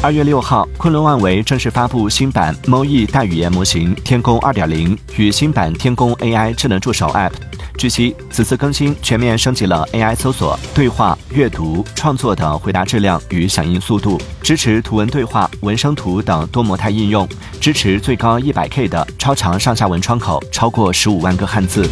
[0.00, 7.32] 二月六号，昆仑万维正式发布新版 MoE 大语言模型天宫二点零与新版天宫 AI 智能助手 App。
[7.76, 17.28] 据悉，此次更新全面升级了 AI 搜索、对话、阅读、创作等回答质量与响应速度，支持图文对话、文生图等多模态应用，
[17.60, 21.88] 支持最高一百 K 的超长上下文窗口，超过十五万个汉字。